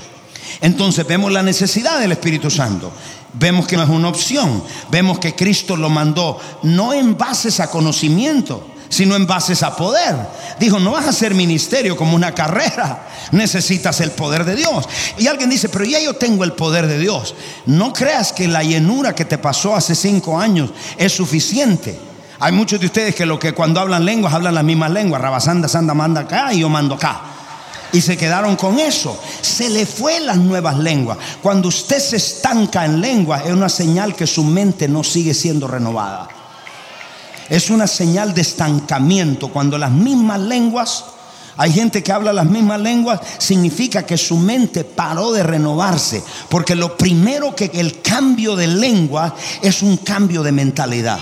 Entonces 0.61 1.07
vemos 1.07 1.33
la 1.33 1.43
necesidad 1.43 1.99
del 1.99 2.12
Espíritu 2.12 2.51
Santo. 2.51 2.93
Vemos 3.35 3.67
que 3.67 3.77
no 3.77 3.83
es 3.83 3.89
una 3.89 4.09
opción. 4.09 4.62
Vemos 4.91 5.19
que 5.19 5.35
Cristo 5.35 5.77
lo 5.77 5.89
mandó 5.89 6.39
no 6.62 6.93
en 6.93 7.17
bases 7.17 7.61
a 7.61 7.71
conocimiento, 7.71 8.72
sino 8.93 9.17
en 9.17 9.27
bases 9.27 9.63
a 9.63 9.75
poder. 9.75 10.15
Dijo, 10.61 10.79
no 10.79 10.91
vas 10.91 11.07
a 11.07 11.11
hacer 11.11 11.35
ministerio 11.35 11.97
como 11.97 12.15
una 12.15 12.35
carrera, 12.35 13.09
necesitas 13.31 14.03
el 14.03 14.11
poder 14.11 14.45
de 14.45 14.55
Dios. 14.55 14.87
Y 15.17 15.29
alguien 15.29 15.49
dice, 15.49 15.71
pero 15.71 15.87
ya 15.87 15.99
yo 15.99 16.13
tengo 16.13 16.45
el 16.45 16.53
poder 16.53 16.87
de 16.87 16.99
Dios. 16.99 17.35
No 17.65 17.95
creas 17.95 18.35
que 18.35 18.47
la 18.47 18.63
llenura 18.63 19.15
que 19.15 19.25
te 19.25 19.39
pasó 19.39 19.75
hace 19.75 19.95
cinco 19.95 20.39
años 20.39 20.71
es 20.99 21.11
suficiente. 21.11 21.99
Hay 22.39 22.53
muchos 22.53 22.81
de 22.81 22.87
ustedes 22.87 23.15
que 23.15 23.25
lo 23.25 23.39
que 23.39 23.55
cuando 23.55 23.81
hablan 23.81 24.05
lenguas 24.05 24.35
hablan 24.35 24.57
las 24.57 24.65
mismas 24.65 24.91
lenguas. 24.91 25.23
Rabasanda, 25.23 25.69
sanda, 25.69 25.95
manda 25.95 26.21
acá 26.21 26.53
y 26.53 26.61
yo 26.61 26.69
mando 26.69 26.97
acá. 26.97 27.23
y 27.95 28.01
se 28.03 28.19
quedaron 28.19 28.57
con 28.57 28.79
eso. 28.79 29.19
Se 29.41 29.71
le 29.71 29.87
fue 29.87 30.21
las 30.21 30.37
nuevas 30.37 30.77
lenguas. 30.77 31.17
Cuando 31.43 31.69
usted 31.69 31.99
se 31.99 32.17
estanca 32.17 32.85
en 32.85 33.01
lengua 33.01 33.43
es 33.43 33.53
una 33.53 33.71
señal 33.71 34.15
que 34.15 34.27
su 34.27 34.45
mente 34.45 34.87
no 34.87 35.03
sigue 35.03 35.33
siendo 35.33 35.67
renovada. 35.67 36.29
Es 37.49 37.71
una 37.71 37.87
señal 37.87 38.35
de 38.35 38.41
estancamiento. 38.41 39.49
Cuando 39.49 39.79
las 39.79 39.91
mismas 39.91 40.41
lenguas, 40.41 41.05
hay 41.57 41.73
gente 41.73 42.03
que 42.03 42.13
habla 42.13 42.33
las 42.33 42.47
mismas 42.47 42.81
lenguas, 42.81 43.21
significa 43.39 44.05
que 44.05 44.17
su 44.17 44.37
mente 44.37 44.85
paró 44.85 45.33
de 45.33 45.43
renovarse. 45.43 46.23
Porque 46.49 46.75
lo 46.75 46.97
primero 46.97 47.55
que 47.55 47.71
el 47.75 48.01
cambio 48.01 48.57
de 48.57 48.67
lengua 48.67 49.35
es 49.61 49.83
un 49.83 49.99
cambio 49.99 50.43
de 50.43 50.53
mentalidad. 50.53 51.19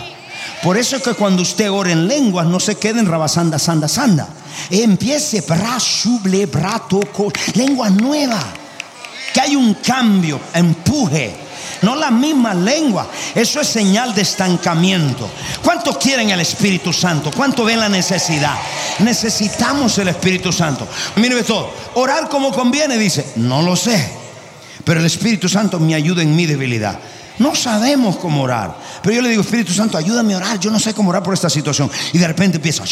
Por 0.62 0.76
eso 0.76 0.96
es 0.96 1.02
que 1.02 1.14
cuando 1.14 1.42
usted 1.42 1.70
ora 1.70 1.90
en 1.90 2.06
lenguas 2.06 2.46
no 2.46 2.60
se 2.60 2.76
quede 2.76 3.00
en 3.00 3.06
rabasanda, 3.06 3.58
sanda, 3.58 3.88
sanda. 3.88 4.28
Empiece 4.70 5.42
suble, 5.78 6.46
brato, 6.46 7.00
lengua 7.54 7.88
nueva. 7.90 8.40
Que 9.32 9.40
hay 9.40 9.56
un 9.56 9.74
cambio, 9.74 10.40
empuje. 10.52 11.34
No 11.82 11.96
la 11.96 12.10
misma 12.10 12.52
lengua. 12.52 13.08
Eso 13.34 13.60
es 13.60 13.68
señal 13.68 14.14
de 14.14 14.22
estancamiento. 14.22 15.30
¿Cuántos 15.82 16.04
quieren 16.04 16.28
el 16.28 16.40
Espíritu 16.40 16.92
Santo? 16.92 17.30
¿Cuántos 17.34 17.64
ven 17.64 17.80
la 17.80 17.88
necesidad? 17.88 18.54
Necesitamos 18.98 19.96
el 19.96 20.08
Espíritu 20.08 20.52
Santo. 20.52 20.86
Mire 21.16 21.42
todo. 21.42 21.72
Orar 21.94 22.28
como 22.28 22.52
conviene, 22.52 22.98
dice. 22.98 23.32
No 23.36 23.62
lo 23.62 23.74
sé. 23.74 24.12
Pero 24.84 25.00
el 25.00 25.06
Espíritu 25.06 25.48
Santo 25.48 25.80
me 25.80 25.94
ayuda 25.94 26.20
en 26.20 26.36
mi 26.36 26.44
debilidad. 26.44 26.98
No 27.40 27.54
sabemos 27.54 28.18
cómo 28.18 28.42
orar. 28.42 28.76
Pero 29.02 29.16
yo 29.16 29.22
le 29.22 29.30
digo, 29.30 29.40
Espíritu 29.40 29.72
Santo, 29.72 29.96
ayúdame 29.96 30.34
a 30.34 30.36
orar. 30.36 30.60
Yo 30.60 30.70
no 30.70 30.78
sé 30.78 30.92
cómo 30.92 31.08
orar 31.08 31.22
por 31.22 31.32
esta 31.32 31.48
situación. 31.48 31.90
Y 32.12 32.18
de 32.18 32.26
repente 32.28 32.58
empieza, 32.58 32.84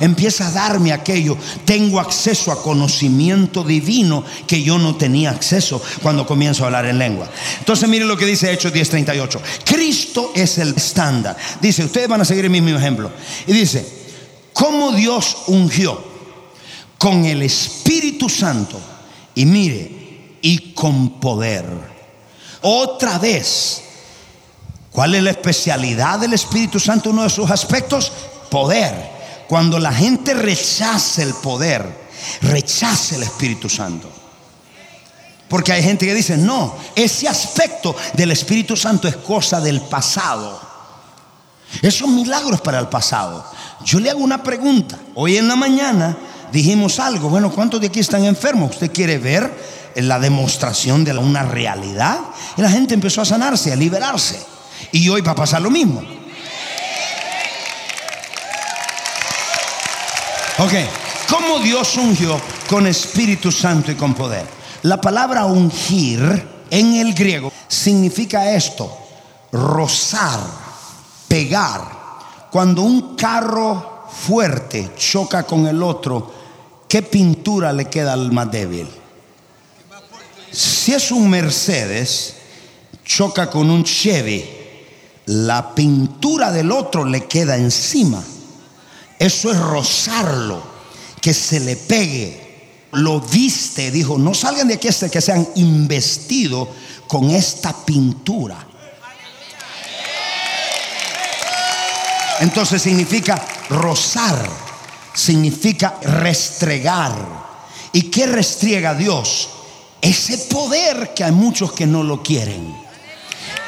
empieza 0.00 0.46
a 0.46 0.50
darme 0.50 0.90
aquello. 0.90 1.36
Tengo 1.66 2.00
acceso 2.00 2.50
a 2.50 2.62
conocimiento 2.62 3.62
divino 3.62 4.24
que 4.46 4.62
yo 4.62 4.78
no 4.78 4.96
tenía 4.96 5.32
acceso 5.32 5.82
cuando 6.02 6.26
comienzo 6.26 6.62
a 6.62 6.68
hablar 6.68 6.86
en 6.86 6.98
lengua. 6.98 7.28
Entonces 7.58 7.86
miren 7.90 8.08
lo 8.08 8.16
que 8.16 8.24
dice 8.24 8.50
Hechos 8.50 8.72
10:38. 8.72 9.38
Cristo 9.62 10.32
es 10.34 10.56
el 10.56 10.74
estándar. 10.74 11.36
Dice, 11.60 11.84
ustedes 11.84 12.08
van 12.08 12.22
a 12.22 12.24
seguir 12.24 12.46
el 12.46 12.50
mismo 12.50 12.70
ejemplo. 12.70 13.10
Y 13.46 13.52
dice, 13.52 13.86
¿cómo 14.54 14.92
Dios 14.92 15.36
ungió 15.48 16.02
con 16.96 17.26
el 17.26 17.42
Espíritu 17.42 18.30
Santo? 18.30 18.80
Y 19.34 19.44
mire, 19.44 20.38
y 20.40 20.72
con 20.72 21.20
poder 21.20 21.95
otra 22.66 23.18
vez. 23.18 23.82
¿Cuál 24.90 25.14
es 25.14 25.22
la 25.22 25.30
especialidad 25.30 26.18
del 26.18 26.32
Espíritu 26.32 26.80
Santo? 26.80 27.10
Uno 27.10 27.22
de 27.22 27.30
sus 27.30 27.48
aspectos, 27.50 28.10
poder. 28.50 28.92
Cuando 29.48 29.78
la 29.78 29.92
gente 29.92 30.34
rechaza 30.34 31.22
el 31.22 31.32
poder, 31.34 31.86
rechaza 32.42 33.14
el 33.14 33.22
Espíritu 33.22 33.68
Santo. 33.68 34.10
Porque 35.48 35.72
hay 35.72 35.82
gente 35.82 36.06
que 36.06 36.14
dice, 36.14 36.36
no, 36.36 36.74
ese 36.96 37.28
aspecto 37.28 37.94
del 38.14 38.32
Espíritu 38.32 38.76
Santo 38.76 39.06
es 39.06 39.16
cosa 39.16 39.60
del 39.60 39.80
pasado. 39.82 40.60
Esos 41.82 42.08
milagros 42.08 42.60
para 42.60 42.80
el 42.80 42.88
pasado. 42.88 43.44
Yo 43.84 44.00
le 44.00 44.10
hago 44.10 44.20
una 44.20 44.42
pregunta. 44.42 44.98
Hoy 45.14 45.36
en 45.36 45.46
la 45.46 45.54
mañana 45.54 46.16
dijimos 46.50 46.98
algo. 46.98 47.28
Bueno, 47.28 47.52
¿cuántos 47.52 47.80
de 47.80 47.86
aquí 47.86 48.00
están 48.00 48.24
enfermos? 48.24 48.72
¿Usted 48.72 48.90
quiere 48.90 49.18
ver 49.18 49.75
la 50.04 50.18
demostración 50.18 51.04
de 51.04 51.16
una 51.16 51.42
realidad. 51.42 52.20
Y 52.56 52.62
la 52.62 52.70
gente 52.70 52.94
empezó 52.94 53.22
a 53.22 53.24
sanarse, 53.24 53.72
a 53.72 53.76
liberarse. 53.76 54.40
Y 54.92 55.08
hoy 55.08 55.22
va 55.22 55.32
a 55.32 55.36
pasar 55.36 55.62
lo 55.62 55.70
mismo. 55.70 56.02
Ok, 60.58 60.72
¿cómo 61.28 61.58
Dios 61.58 61.96
ungió 61.96 62.40
con 62.68 62.86
Espíritu 62.86 63.52
Santo 63.52 63.92
y 63.92 63.94
con 63.94 64.14
poder? 64.14 64.46
La 64.82 65.00
palabra 65.00 65.44
ungir 65.44 66.48
en 66.70 66.94
el 66.94 67.12
griego 67.12 67.52
significa 67.68 68.52
esto, 68.52 68.96
rozar, 69.52 70.40
pegar. 71.28 71.82
Cuando 72.50 72.82
un 72.82 73.16
carro 73.16 74.06
fuerte 74.10 74.92
choca 74.96 75.42
con 75.42 75.66
el 75.66 75.82
otro, 75.82 76.32
¿qué 76.88 77.02
pintura 77.02 77.72
le 77.72 77.86
queda 77.86 78.14
al 78.14 78.32
más 78.32 78.50
débil? 78.50 78.88
Si 80.50 80.92
es 80.92 81.10
un 81.10 81.28
Mercedes, 81.28 82.34
choca 83.04 83.50
con 83.50 83.70
un 83.70 83.84
Chevy, 83.84 84.44
la 85.26 85.74
pintura 85.74 86.52
del 86.52 86.70
otro 86.72 87.04
le 87.04 87.26
queda 87.26 87.56
encima. 87.56 88.22
Eso 89.18 89.50
es 89.50 89.58
rozarlo, 89.58 90.62
que 91.20 91.34
se 91.34 91.60
le 91.60 91.76
pegue. 91.76 92.44
Lo 92.92 93.20
viste, 93.20 93.90
dijo, 93.90 94.18
no 94.18 94.34
salgan 94.34 94.68
de 94.68 94.74
aquí 94.74 94.88
hasta 94.88 95.08
que 95.08 95.20
sean 95.20 95.46
investido 95.56 96.68
con 97.06 97.30
esta 97.30 97.74
pintura. 97.84 98.66
Entonces 102.40 102.82
significa 102.82 103.42
rozar, 103.70 104.48
significa 105.14 105.98
restregar. 106.02 107.14
¿Y 107.92 108.02
qué 108.02 108.26
restriega 108.26 108.94
Dios? 108.94 109.48
Ese 110.00 110.38
poder 110.38 111.14
que 111.14 111.24
hay 111.24 111.32
muchos 111.32 111.72
que 111.72 111.86
no 111.86 112.02
lo 112.02 112.22
quieren. 112.22 112.76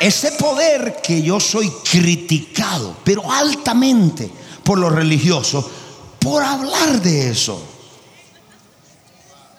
Ese 0.01 0.33
poder 0.33 1.01
que 1.03 1.23
yo 1.23 1.41
soy 1.41 1.71
criticado, 1.91 2.97
pero 3.05 3.31
altamente 3.31 4.31
por 4.63 4.79
los 4.79 4.93
religiosos, 4.93 5.65
por 6.21 6.43
hablar 6.43 7.01
de 7.01 7.31
eso. 7.31 7.61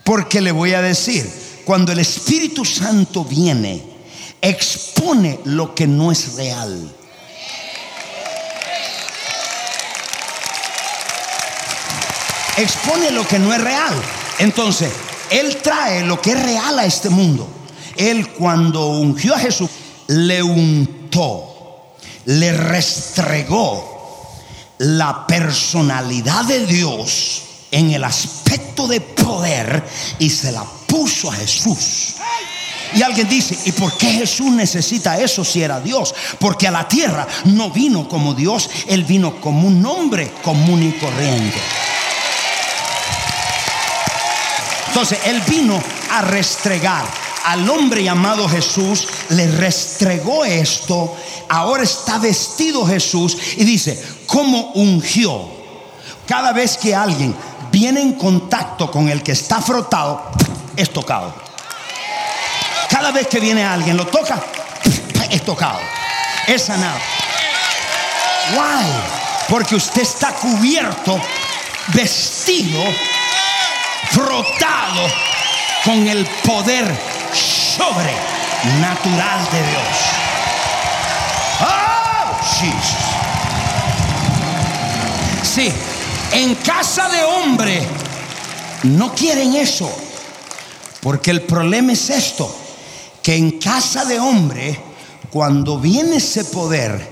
Porque 0.03 0.41
le 0.41 0.51
voy 0.51 0.73
a 0.73 0.82
decir, 0.82 1.29
cuando 1.65 1.91
el 1.91 1.99
Espíritu 1.99 2.63
Santo 2.63 3.25
viene, 3.25 3.84
expone 4.41 5.39
lo 5.45 5.75
que 5.75 5.88
no 5.88 6.12
es 6.12 6.34
real. 6.36 6.95
Expone 12.58 13.12
lo 13.12 13.27
que 13.27 13.39
no 13.39 13.53
es 13.53 13.62
real. 13.62 13.93
Entonces, 14.39 14.91
él 15.31 15.57
trae 15.61 16.03
lo 16.03 16.21
que 16.21 16.31
es 16.31 16.43
real 16.43 16.79
a 16.79 16.85
este 16.85 17.09
mundo. 17.09 17.47
Él 17.95 18.29
cuando 18.29 18.87
ungió 18.87 19.35
a 19.35 19.39
Jesús, 19.39 19.69
le 20.07 20.41
untó, 20.41 21.93
le 22.25 22.51
restregó 22.53 23.89
la 24.79 25.27
personalidad 25.27 26.45
de 26.45 26.65
Dios 26.65 27.43
en 27.71 27.91
el 27.91 28.03
aspecto 28.03 28.87
de 28.87 29.01
poder 29.01 29.83
y 30.17 30.29
se 30.29 30.51
la 30.51 30.63
puso 30.87 31.29
a 31.29 31.35
Jesús. 31.35 32.15
Y 32.95 33.03
alguien 33.03 33.29
dice, 33.29 33.57
¿y 33.65 33.71
por 33.71 33.95
qué 33.97 34.07
Jesús 34.07 34.51
necesita 34.51 35.19
eso 35.19 35.43
si 35.43 35.61
era 35.61 35.79
Dios? 35.79 36.15
Porque 36.39 36.67
a 36.67 36.71
la 36.71 36.87
tierra 36.87 37.27
no 37.45 37.69
vino 37.69 38.09
como 38.09 38.33
Dios, 38.33 38.69
Él 38.87 39.03
vino 39.03 39.39
como 39.39 39.67
un 39.67 39.85
hombre 39.85 40.31
común 40.41 40.81
y 40.81 40.91
corriente. 40.93 41.59
Entonces 45.01 45.27
Él 45.27 45.41
vino 45.47 45.81
a 46.12 46.21
restregar. 46.23 47.05
Al 47.45 47.69
hombre 47.69 48.03
llamado 48.03 48.49
Jesús 48.49 49.07
le 49.29 49.49
restregó 49.49 50.43
esto. 50.43 51.15
Ahora 51.47 51.83
está 51.83 52.17
vestido 52.17 52.85
Jesús 52.85 53.38
y 53.55 53.63
dice, 53.63 53.97
¿cómo 54.27 54.73
ungió? 54.73 55.49
Cada 56.27 56.51
vez 56.51 56.75
que 56.75 56.93
alguien 56.93 57.33
viene 57.71 58.01
en 58.01 58.12
contacto 58.15 58.91
con 58.91 59.07
el 59.07 59.23
que 59.23 59.31
está 59.31 59.62
frotado, 59.62 60.21
es 60.75 60.91
tocado. 60.91 61.33
Cada 62.89 63.13
vez 63.13 63.27
que 63.27 63.39
viene 63.39 63.63
alguien, 63.63 63.95
lo 63.95 64.05
toca, 64.05 64.43
es 65.29 65.45
tocado. 65.45 65.79
Es 66.45 66.63
sanado. 66.63 66.99
Why? 68.51 68.85
Porque 69.47 69.75
usted 69.75 70.01
está 70.01 70.33
cubierto, 70.33 71.17
vestido 71.93 72.83
frotado 74.12 75.07
con 75.83 76.07
el 76.07 76.25
poder 76.43 76.85
sobrenatural 77.33 79.43
de 79.51 79.63
Dios. 79.69 79.97
Oh, 81.62 82.39
Sí, 85.43 85.73
en 86.31 86.55
casa 86.55 87.09
de 87.09 87.21
hombre 87.23 87.85
no 88.83 89.13
quieren 89.13 89.55
eso. 89.55 89.91
Porque 91.01 91.31
el 91.31 91.41
problema 91.41 91.93
es 91.93 92.09
esto, 92.09 92.53
que 93.23 93.35
en 93.35 93.59
casa 93.59 94.05
de 94.05 94.19
hombre, 94.19 94.79
cuando 95.31 95.79
viene 95.79 96.17
ese 96.17 96.45
poder, 96.45 97.12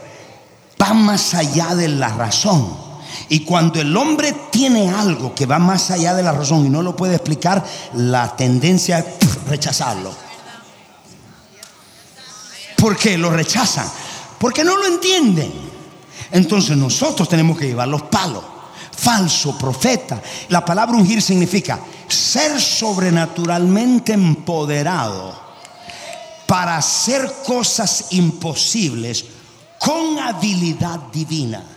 va 0.82 0.94
más 0.94 1.34
allá 1.34 1.74
de 1.74 1.88
la 1.88 2.10
razón. 2.10 2.87
Y 3.30 3.42
cuando 3.42 3.82
el 3.82 3.96
hombre 3.96 4.34
tiene 4.52 4.90
algo 4.90 5.36
que 5.36 5.46
va 5.46 5.60
más 5.60 5.92
allá 5.92 6.14
de 6.14 6.24
la 6.24 6.32
razón 6.32 6.66
y 6.66 6.70
no 6.70 6.82
lo 6.82 6.96
puede 6.96 7.16
explicar, 7.16 7.64
la 7.94 8.36
tendencia 8.36 9.00
es 9.00 9.44
rechazarlo. 9.46 10.14
¿Por 12.78 12.96
qué 12.96 13.18
lo 13.18 13.30
rechazan? 13.30 13.88
Porque 14.40 14.64
no 14.64 14.78
lo 14.78 14.86
entienden. 14.86 15.52
Entonces 16.32 16.78
nosotros 16.78 17.28
tenemos 17.28 17.58
que 17.58 17.68
llevar 17.68 17.88
los 17.88 18.04
palos. 18.04 18.44
falso 18.98 19.56
profeta. 19.58 20.22
La 20.50 20.66
palabra 20.66 20.98
ungir 20.98 21.22
significa 21.22 21.80
ser 22.08 22.60
sobrenaturalmente 22.60 24.14
empoderado 24.14 25.40
para 26.48 26.78
hacer 26.78 27.32
cosas 27.46 28.06
imposibles 28.12 29.24
con 29.78 30.18
habilidad 30.18 31.00
divina. 31.12 31.77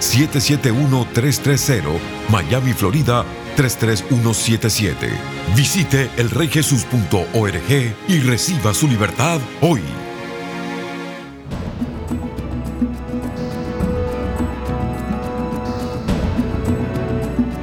771-330, 0.00 1.98
Miami, 2.30 2.72
Florida 2.72 3.24
33177. 3.56 5.10
Visite 5.54 6.10
elreyjesus.org 6.16 7.94
y 8.08 8.20
reciba 8.20 8.74
su 8.74 8.88
libertad 8.88 9.40
hoy. 9.60 9.82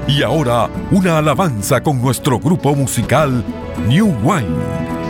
Y 0.08 0.24
ahora, 0.24 0.70
una 0.92 1.18
alabanza 1.20 1.82
con 1.82 2.02
nuestro 2.02 2.38
grupo 2.38 2.76
musical 2.76 3.44
New 3.88 4.14
Wine. 4.22 5.01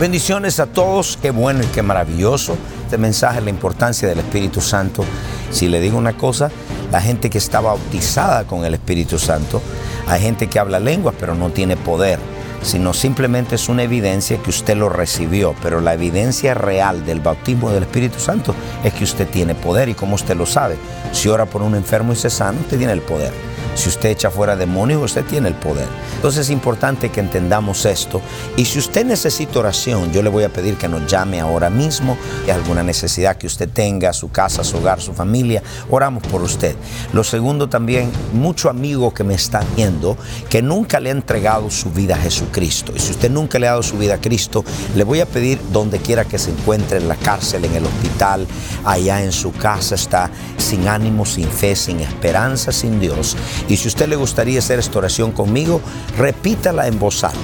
Bendiciones 0.00 0.60
a 0.60 0.66
todos, 0.66 1.18
qué 1.20 1.32
bueno 1.32 1.64
y 1.64 1.66
qué 1.66 1.82
maravilloso 1.82 2.56
este 2.84 2.96
mensaje, 2.98 3.40
la 3.40 3.50
importancia 3.50 4.06
del 4.06 4.20
Espíritu 4.20 4.60
Santo. 4.60 5.04
Si 5.50 5.66
le 5.66 5.80
digo 5.80 5.98
una 5.98 6.16
cosa, 6.16 6.52
la 6.92 7.00
gente 7.00 7.28
que 7.28 7.38
está 7.38 7.60
bautizada 7.60 8.44
con 8.44 8.64
el 8.64 8.74
Espíritu 8.74 9.18
Santo, 9.18 9.60
hay 10.06 10.20
gente 10.20 10.46
que 10.46 10.60
habla 10.60 10.78
lenguas 10.78 11.16
pero 11.18 11.34
no 11.34 11.50
tiene 11.50 11.76
poder, 11.76 12.20
sino 12.62 12.92
simplemente 12.92 13.56
es 13.56 13.68
una 13.68 13.82
evidencia 13.82 14.40
que 14.40 14.50
usted 14.50 14.76
lo 14.76 14.88
recibió, 14.88 15.56
pero 15.64 15.80
la 15.80 15.94
evidencia 15.94 16.54
real 16.54 17.04
del 17.04 17.18
bautismo 17.18 17.72
del 17.72 17.82
Espíritu 17.82 18.20
Santo 18.20 18.54
es 18.84 18.94
que 18.94 19.02
usted 19.02 19.26
tiene 19.28 19.56
poder 19.56 19.88
y 19.88 19.94
como 19.94 20.14
usted 20.14 20.36
lo 20.36 20.46
sabe, 20.46 20.76
si 21.10 21.28
ora 21.28 21.44
por 21.46 21.62
un 21.62 21.74
enfermo 21.74 22.12
y 22.12 22.16
se 22.16 22.30
sana, 22.30 22.60
usted 22.60 22.78
tiene 22.78 22.92
el 22.92 23.02
poder. 23.02 23.47
Si 23.74 23.88
usted 23.88 24.10
echa 24.10 24.30
fuera 24.30 24.56
demonios, 24.56 25.02
usted 25.02 25.24
tiene 25.24 25.48
el 25.48 25.54
poder. 25.54 25.86
Entonces 26.16 26.46
es 26.46 26.50
importante 26.50 27.10
que 27.10 27.20
entendamos 27.20 27.84
esto. 27.86 28.20
Y 28.56 28.64
si 28.64 28.78
usted 28.78 29.06
necesita 29.06 29.60
oración, 29.60 30.12
yo 30.12 30.22
le 30.22 30.28
voy 30.28 30.44
a 30.44 30.48
pedir 30.48 30.76
que 30.76 30.88
nos 30.88 31.06
llame 31.06 31.40
ahora 31.40 31.70
mismo. 31.70 32.16
Y 32.46 32.50
alguna 32.50 32.82
necesidad 32.82 33.36
que 33.36 33.46
usted 33.46 33.68
tenga, 33.68 34.12
su 34.12 34.30
casa, 34.30 34.64
su 34.64 34.78
hogar, 34.78 35.00
su 35.00 35.12
familia, 35.12 35.62
oramos 35.90 36.24
por 36.24 36.42
usted. 36.42 36.74
Lo 37.12 37.22
segundo 37.22 37.68
también, 37.68 38.10
mucho 38.32 38.68
amigo 38.68 39.14
que 39.14 39.24
me 39.24 39.34
está 39.34 39.62
viendo 39.76 40.16
que 40.48 40.62
nunca 40.62 40.98
le 40.98 41.10
ha 41.10 41.12
entregado 41.12 41.70
su 41.70 41.90
vida 41.90 42.16
a 42.16 42.18
Jesucristo. 42.18 42.92
Y 42.94 42.98
si 42.98 43.12
usted 43.12 43.30
nunca 43.30 43.58
le 43.58 43.68
ha 43.68 43.70
dado 43.70 43.82
su 43.82 43.96
vida 43.96 44.14
a 44.14 44.20
Cristo, 44.20 44.64
le 44.96 45.04
voy 45.04 45.20
a 45.20 45.26
pedir 45.26 45.60
donde 45.72 45.98
quiera 45.98 46.24
que 46.24 46.38
se 46.38 46.50
encuentre, 46.50 46.98
en 46.98 47.08
la 47.08 47.16
cárcel, 47.16 47.64
en 47.64 47.74
el 47.74 47.84
hospital, 47.84 48.46
allá 48.84 49.22
en 49.22 49.32
su 49.32 49.52
casa, 49.52 49.94
está 49.94 50.30
sin 50.56 50.88
ánimo, 50.88 51.24
sin 51.24 51.48
fe, 51.48 51.76
sin 51.76 52.00
esperanza, 52.00 52.72
sin 52.72 52.98
Dios 53.00 53.36
y 53.68 53.76
si 53.76 53.88
usted 53.88 54.08
le 54.08 54.16
gustaría 54.16 54.58
hacer 54.58 54.78
esta 54.78 54.98
oración 54.98 55.32
conmigo, 55.32 55.80
repítala 56.16 56.86
en 56.86 56.98
voz 56.98 57.24
alta. 57.24 57.38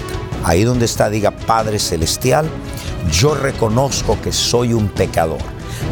Ahí 0.45 0.65
donde 0.65 0.85
está, 0.85 1.09
diga 1.09 1.31
Padre 1.31 1.79
Celestial, 1.79 2.47
yo 3.11 3.35
reconozco 3.35 4.21
que 4.21 4.33
soy 4.33 4.75
un 4.75 4.89
pecador. 4.89 5.41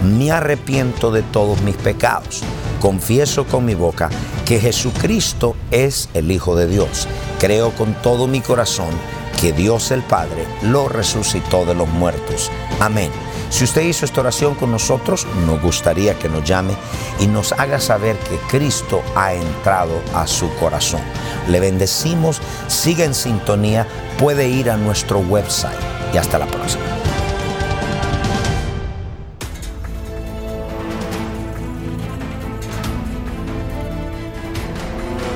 Me 0.04 0.30
arrepiento 0.30 1.10
de 1.10 1.22
todos 1.22 1.60
mis 1.62 1.76
pecados. 1.76 2.42
Confieso 2.80 3.46
con 3.46 3.64
mi 3.64 3.74
boca 3.74 4.10
que 4.44 4.60
Jesucristo 4.60 5.56
es 5.70 6.08
el 6.14 6.30
Hijo 6.30 6.56
de 6.56 6.66
Dios. 6.66 7.06
Creo 7.38 7.70
con 7.70 7.94
todo 8.02 8.26
mi 8.26 8.40
corazón 8.40 8.90
que 9.40 9.52
Dios 9.52 9.90
el 9.90 10.02
Padre 10.02 10.46
lo 10.62 10.88
resucitó 10.88 11.64
de 11.64 11.74
los 11.74 11.88
muertos. 11.88 12.50
Amén. 12.80 13.10
Si 13.52 13.64
usted 13.64 13.82
hizo 13.82 14.06
esta 14.06 14.22
oración 14.22 14.54
con 14.54 14.70
nosotros, 14.70 15.26
nos 15.46 15.60
gustaría 15.60 16.18
que 16.18 16.26
nos 16.30 16.42
llame 16.42 16.74
y 17.20 17.26
nos 17.26 17.52
haga 17.52 17.78
saber 17.78 18.16
que 18.16 18.38
Cristo 18.48 19.02
ha 19.14 19.34
entrado 19.34 20.00
a 20.14 20.26
su 20.26 20.48
corazón. 20.54 21.02
Le 21.48 21.60
bendecimos, 21.60 22.40
siga 22.66 23.04
en 23.04 23.14
sintonía, 23.14 23.86
puede 24.18 24.48
ir 24.48 24.70
a 24.70 24.78
nuestro 24.78 25.18
website 25.18 25.78
y 26.14 26.16
hasta 26.16 26.38
la 26.38 26.46
próxima. 26.46 26.82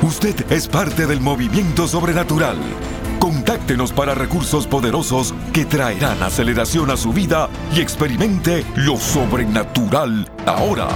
Usted 0.00 0.50
es 0.50 0.68
parte 0.68 1.06
del 1.06 1.20
movimiento 1.20 1.86
sobrenatural. 1.86 2.56
Contáctenos 3.18 3.92
para 3.92 4.14
recursos 4.14 4.66
poderosos 4.66 5.34
que 5.52 5.64
traerán 5.64 6.22
aceleración 6.22 6.90
a 6.90 6.96
su 6.96 7.12
vida 7.12 7.45
y 7.76 7.80
experimente 7.80 8.64
lo 8.76 8.96
sobrenatural 8.96 10.30
ahora. 10.46 10.88